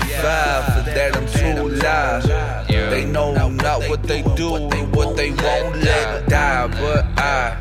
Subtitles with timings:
[0.00, 0.64] of five.
[0.74, 2.68] For that, I'm too alive.
[2.68, 6.66] They know not what they do and what they won't let die.
[6.68, 7.56] But I,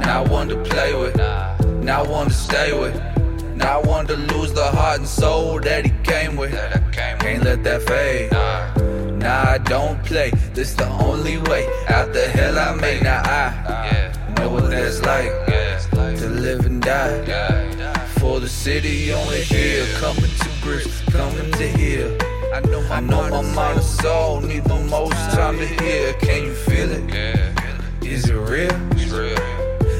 [0.00, 1.16] now one to play with,
[1.82, 2.96] now one to stay with.
[3.54, 6.52] Now one to lose the heart and soul that he came with.
[6.92, 8.30] Can't let that fade.
[9.20, 10.30] Nah, I don't play.
[10.54, 13.02] This the only way out the hell I made.
[13.02, 15.32] Now I know what that's like
[16.18, 17.77] to live and die.
[18.20, 22.16] For the city only here, coming to grips, coming to heal.
[22.52, 26.12] I know my, I know my mind and soul need the most time to hear.
[26.14, 27.08] Can you feel it?
[27.08, 27.54] Yeah.
[28.02, 28.92] Is it real?
[28.92, 29.58] It's Real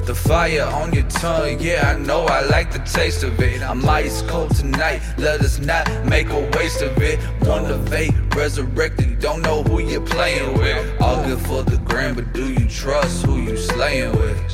[0.09, 3.61] the fire on your tongue, yeah, I know I like the taste of it.
[3.61, 7.19] I'm ice cold tonight, let us not make a waste of it.
[7.47, 11.03] One of eight, resurrected, don't know who you're playing with.
[11.03, 14.51] All good for the gram, but do you trust who you slaying with?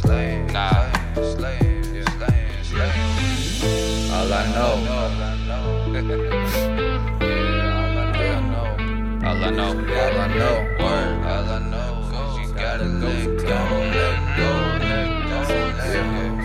[9.26, 10.56] All I know, All I know.
[10.80, 11.14] word.
[11.24, 11.92] All I know.
[12.40, 14.50] You gotta let go, gotta let go,
[14.84, 15.38] let go,
[15.78, 16.02] let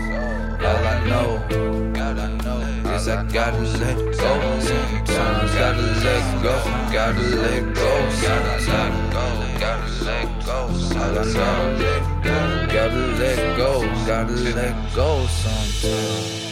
[0.09, 0.67] go.
[0.67, 1.29] All I know.
[1.93, 2.59] Gotta know.
[2.95, 5.53] Is I gotta let go sometimes.
[5.55, 6.55] Gotta let go.
[6.91, 7.91] Gotta let go.
[8.21, 9.25] Gotta let go.
[9.59, 10.57] Gotta let go.
[10.99, 11.59] All I know.
[12.73, 13.71] Gotta let go.
[14.05, 16.48] Gotta let go sometimes.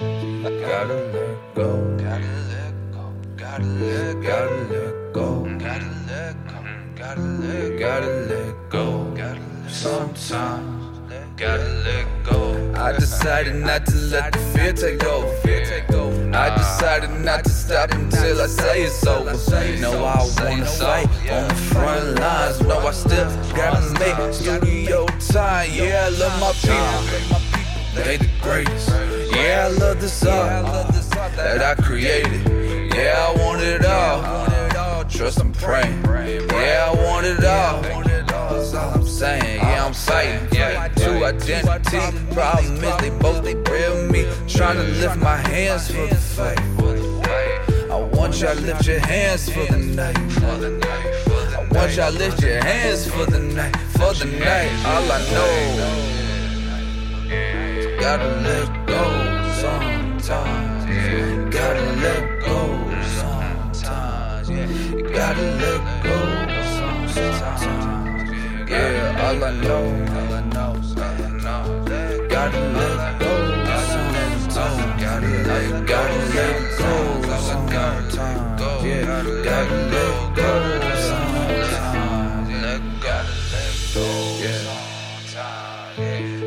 [0.00, 1.96] Gotta let go.
[1.96, 3.12] Gotta let go.
[3.36, 4.22] Gotta let.
[4.22, 5.44] Gotta let go.
[5.58, 6.64] Gotta let go.
[6.96, 7.78] Gotta let.
[7.78, 9.14] Gotta let go.
[9.14, 10.98] Gotta let sometimes.
[11.36, 12.72] Gotta let go.
[12.74, 15.32] I decided not to let the fear take over.
[15.42, 16.34] Fear take over.
[16.34, 19.32] I decided not to stop until I say it's over.
[19.80, 22.60] No, I wanna fight on the front lines.
[22.62, 25.70] No, I still gotta make studio time.
[25.72, 28.04] Yeah, I love my people.
[28.04, 29.13] They the greatest.
[29.64, 32.42] Yeah, I love this art that I created.
[32.94, 35.04] Yeah, I want it all.
[35.04, 36.04] Trust I'm praying.
[36.04, 37.80] Yeah, I want it all.
[37.80, 39.60] That's all I'm saying.
[39.60, 40.48] Yeah, I'm fighting.
[40.52, 41.98] Yeah, two identity.
[42.34, 44.26] Problem is they both they real me.
[44.48, 46.60] Trying to lift my hands for the fight.
[47.90, 50.18] I want y'all lift your hands for the night.
[50.44, 53.74] I want y'all lift your hands for the night.
[53.96, 54.70] For the night.
[54.84, 56.10] All I know.
[57.98, 59.23] Gotta let go
[60.24, 60.88] sometimes.
[60.88, 61.50] Yeah.
[61.50, 62.58] Gotta let go
[63.20, 64.48] sometimes.
[64.48, 64.64] You
[65.12, 66.16] gotta let go
[67.12, 67.62] sometimes.
[68.70, 69.84] Yeah, all I know,
[70.16, 71.64] all I know, all I know.
[72.28, 73.32] Gotta let go
[73.92, 75.02] sometimes.
[75.04, 76.00] Gotta let, go
[77.48, 78.14] sometimes.
[79.44, 80.50] Gotta let go
[81.08, 82.48] sometimes.
[83.04, 84.06] Gotta let go.
[84.40, 84.64] Yeah.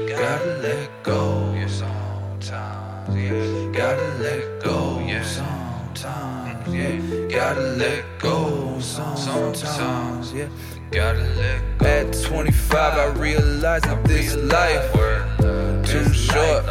[0.09, 1.19] Gotta let go
[1.67, 3.15] sometimes.
[3.15, 3.56] Yeah.
[3.87, 5.23] Gotta let go yeah.
[5.23, 6.75] sometimes.
[6.75, 7.27] Yeah.
[7.29, 10.33] Gotta let go sometimes.
[10.33, 10.49] Yeah.
[10.91, 11.85] Gotta let go.
[11.85, 14.91] At 25, I realized that this life
[15.87, 16.65] too short,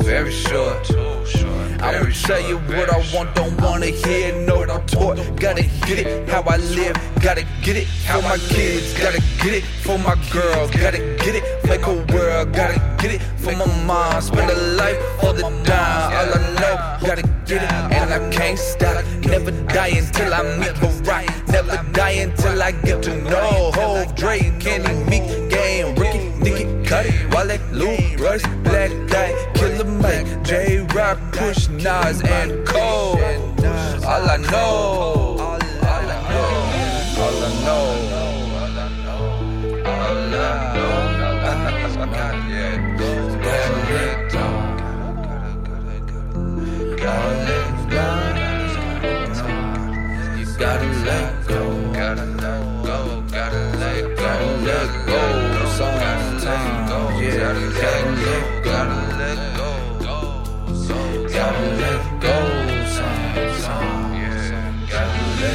[0.00, 0.82] very short.
[0.84, 1.63] Too short.
[1.84, 5.18] I'ma tell you what I want, don't wanna hear no retort.
[5.36, 9.64] Gotta get it how I live, gotta get it for my kids, gotta get it
[9.84, 14.22] for my girl, gotta get it, make a world, gotta get it for my mom.
[14.22, 18.58] Spend a life for the dime, all I know, gotta get it, and I can't
[18.58, 19.04] stop.
[19.26, 24.14] Never die until I meet her right, never die until I get to know Hove,
[24.14, 29.34] Drake, Kenny, Meek, Game, Ricky, Nicky, Cudi, Wale, Lou, Rush, Black Guy,
[30.44, 33.18] Jay Rock, Push, Nas, and Cole.
[34.04, 36.48] All I know, all I know,
[37.22, 37.84] all I know,
[38.54, 39.24] all I know.
[50.64, 52.96] Gotta let go, gotta let go.
[53.36, 54.28] Gotta let go,
[54.64, 55.20] let go.
[55.76, 56.44] Sometimes,
[57.20, 58.43] yeah, gotta let go,